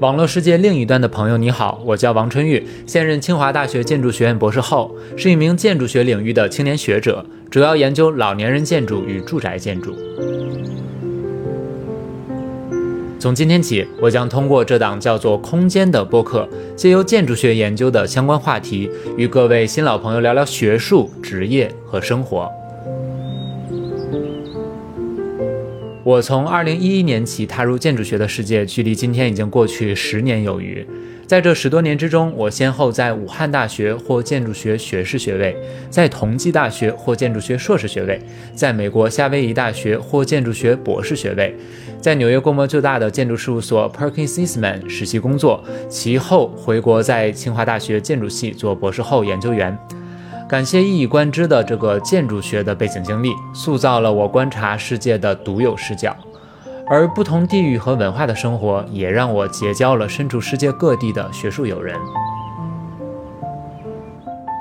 [0.00, 9.92] 网络世界另一端的朋友，你好，我叫王春玉，现任清华大学建筑学院博士后，是一名建筑学领域的青年学者，主要研究老年人建筑与住宅建筑。
[13.18, 22.48] 从今天起，我将通过这档叫做《空间》的播客，借由建筑学研究的相关话题，与各位新老朋友聊聊学术、职业和生活。
[26.04, 30.86] 我从二零一一年起踏入建筑学的世界，距离今天已经过去十年有余。
[31.26, 35.54] 在这十多年之中，我先后在武汉大学获建筑学学士学位，
[35.90, 38.18] 在同济大学获建筑学硕士学位，
[38.54, 41.54] 在美国夏威夷大学获建筑学博士学位，
[42.00, 49.76] 在纽约规模最大的建筑事务所 Perkins Eastman 实习工作，其后回国在清华大学建筑系做博士后研究员。
[50.48, 56.16] 感谢一以贯之的这个建筑学的背景经历，塑造了我观察世界的独有视角；
[56.86, 61.94] 而不同地域和文化的生活，也让我结交了身处世界各地的学术友人。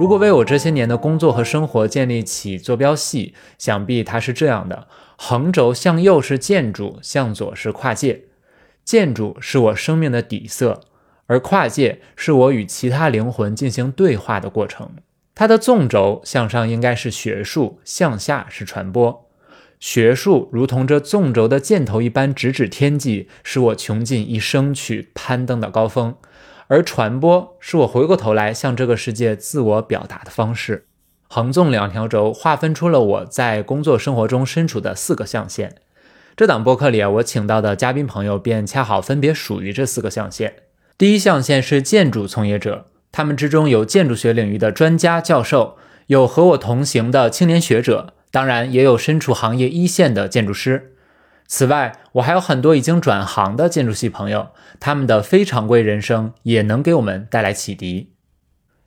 [0.00, 4.86] 如果为我这些年的工作和生活建立起坐标系，想必它是这样的：
[5.18, 8.22] 横轴向右是建筑，向左是跨界。
[8.86, 10.80] 建筑是我生命的底色，
[11.26, 14.88] 而跨界是我与其他灵魂进行对话的过程。
[15.34, 19.28] 它的纵轴向上应该是学术，向下是传播。
[19.80, 26.14] 学术如同这纵轴的箭头一般直指天际，是我穷尽一生去攀登的高峰；
[26.68, 30.86] 而传播是我回过头来向这个世界自我表达的方式。
[31.28, 35.74] 横纵两条轴划分出了我在工作生活中身处的四个象限。
[36.36, 40.54] 这档播客里啊，我请到的嘉宾朋友便恰好分别属于这四个象限。
[40.96, 42.86] 第一象限是建筑从业者。
[43.16, 45.76] 他们之中有建筑学领域的专家教授，
[46.08, 50.96] 有和我同行的青年学者，当然也有身处行业一线的建筑师。
[51.46, 54.48] 此外，我还有很多已经转行的建筑系朋友，
[54.80, 58.13] 他们的非常规人生也能给我们带来启迪。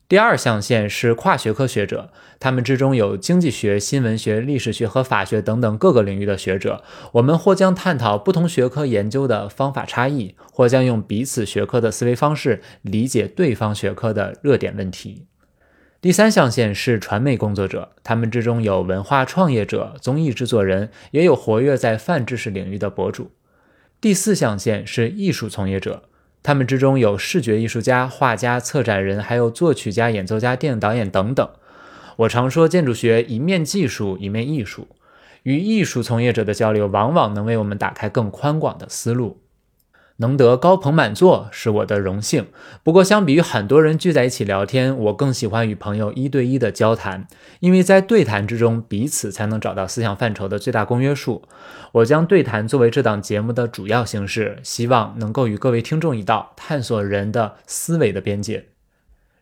[0.09, 6.81] 第二象限是跨学科学者，他们之中有经济学、新闻学、历史学和法学等等各个领域的学者。
[7.11, 15.25] 我们或将探讨不同学科研究的方法差异，或将用彼此学科的思维方式理解对方学科的热点问题。
[15.99, 23.31] 第三象限是传媒工作者，他们之中有文化创业者、综艺制作人，也有活跃在泛知识领域的博主。
[23.99, 26.03] 第四象限是艺术从业者。
[26.47, 31.49] 他们之中有视觉艺术家、画家、策展人，还有作曲家、演奏家、电影导演等等。
[32.15, 34.87] 我常说，建筑学一面技术，一面艺术。
[35.43, 39.41] 与艺术从业者的交流，往往能为我们打开更宽广的思路。
[40.17, 42.47] 能得高朋满座是我的荣幸。
[42.83, 47.27] 不过，相比于很多人聚在一起聊天，我更喜欢与朋友一对一的交谈，
[47.59, 51.43] 因为在对谈之中，彼此才能找到思想范畴的最大公约数。
[51.93, 58.65] 我将对谈作为这档节目的主要形式，希望能够与各位听众一道探索人的思维的边界。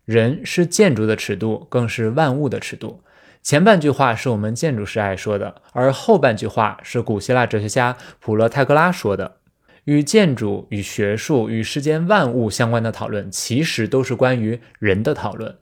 [0.03, 3.01] 人是建筑的尺度，更是万物的尺度。
[3.41, 9.37] 前半句话是我们建筑师爱说的，而后半句话是古希腊哲学家普罗泰戈拉说的。
[9.85, 15.55] 与建筑、与学术、与世间万物相关的讨论，其实都是关于人的讨论。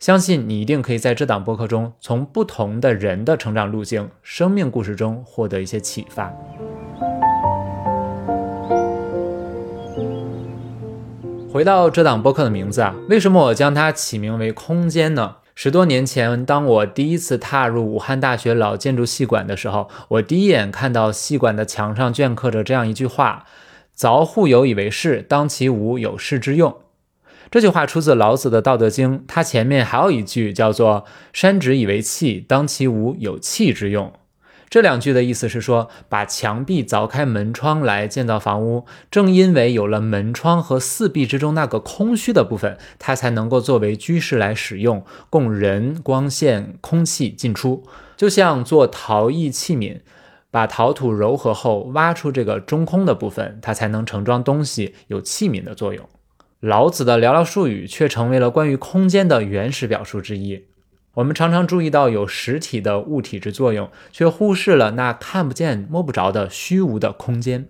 [0.00, 6.32] 相信你一定可以在这档播客中，从不同的人的成长路径、生命故事中获得一些启发。
[11.52, 15.36] 回到这档播客的名字啊，为什么我将它起名为“空间”呢？
[15.62, 23.44] 十多年前，当我第一次踏入武汉大学老建筑系馆的时候，我第一眼看到系馆的墙上镌刻着这样一句话
[23.94, 26.74] ：“凿户有以为室，当其无有室之用。”
[27.52, 31.04] 这句话出自老子的《道德经》，它前面还有一句叫做
[31.34, 34.10] “山直以为器，当其无有器之用。”
[34.70, 47.82] 这两句的意思是说，把墙壁凿开门窗来建造房屋，正因为有了门窗和四壁之中那个空虚的部分，它才能够作为居室来使用，供人、光线、空气进出。
[48.16, 50.02] 就像做陶艺器皿，
[50.52, 56.08] 把陶土揉合后挖出这个中空的部分，它才能盛装东西，有器皿的作用。
[56.60, 60.66] 老子的寥寥数语却成为了关于空间的原始表述之一。
[61.20, 67.68] 我们常常注意到有实体的物体之作用，却忽视了那看不见、摸不着的虚无的空间。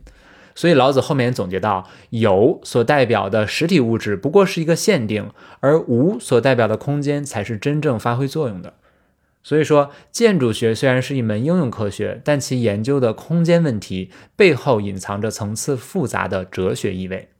[0.55, 8.75] 所以老子后面总结到：有所代表的实体物质不过是一个限定，而无所代表的空间才是真正发挥作用的。
[9.43, 17.31] 所以说，建筑学虽然是一门应用科学，但其研究的空间问题背后隐藏着层次复杂的哲学意味。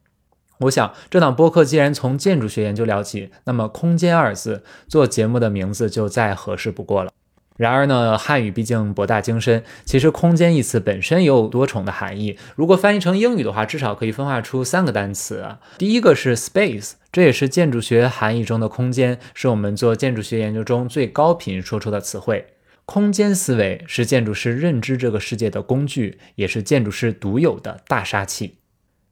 [0.61, 7.11] 我想，这档播客既然从建筑学研究聊起，那么“空间”二字做节目的名字就再合适不过了。
[7.57, 12.39] 然而呢，汉语毕竟博大精深，其实“空间”一词本身也有多重的含义。
[12.57, 15.57] 如果翻译成英语的话，至少可以分化出三个单词。
[15.79, 22.47] 第一个是 space，这也是建筑学含义中的空间，是我们做建筑学研究中最高频说出的词汇。
[22.85, 28.60] 空间思维是建筑师认知这个世界的工具，也是建筑师独有的大杀器。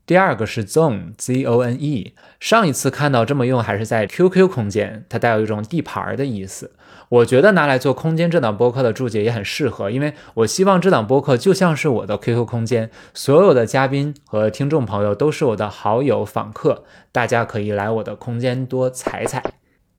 [0.09, 2.15] 第二个是 zone，z o n e。
[2.41, 6.73] 上一次看到这么用还是在 QQ 空间，它带有一种地盘的意思。
[7.11, 19.43] 我觉得拿来做空间这档播客的注解也很适合，因为我希望这档播客就像是我的 QQ 空间，所有的嘉宾和听众朋友都是我的好友访客，大家可以来我的空间多踩踩。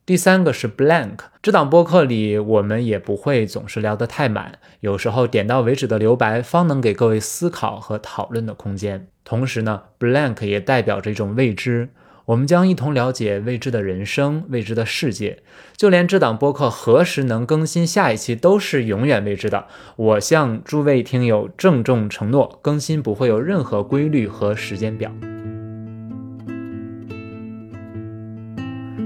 [0.09, 9.05] 第三个是 blank，这档播客里我们也不会总是聊得太满，有时候点到为止的留白，方能给各位思考和讨论的空间。
[9.23, 11.89] 同时呢，blank 也代表着一种未知，
[12.25, 15.43] 我们将一同了解未知的人生、未知的世界。
[15.77, 19.67] 就连这档播客何时能更新下一期都是永远未知的。
[19.95, 25.11] 我向诸位听友郑重承诺，更新不会有任何规律和时间表。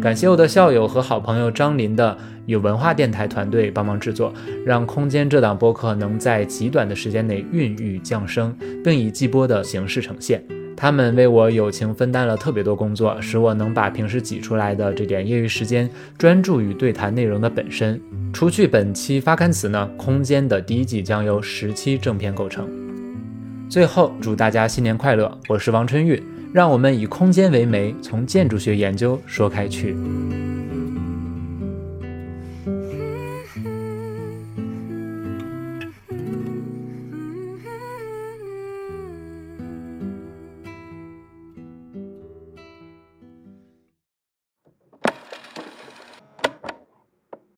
[0.04, 4.34] 感谢我的校友和好朋友张林的有文化电台团队帮忙制作，
[4.66, 8.54] 让《空间》这档播客能在极短的时间内孕育降生，
[8.84, 10.44] 并以季播的形式呈现。
[10.76, 17.98] 他们为我友情分担了特别多工作，使我能把平时挤出来的这点业余时间专注于对谈内容的本身。
[18.34, 22.70] 除去本期发刊词呢，《空间》的第一季将由十期正片构成。
[23.70, 25.40] 最后，祝大家新年快乐！
[25.48, 26.22] 我是王春玉。
[26.54, 29.96] 让我们以空间为媒，从建筑学研究说开去。